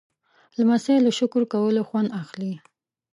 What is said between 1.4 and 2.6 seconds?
کولو خوند اخلي.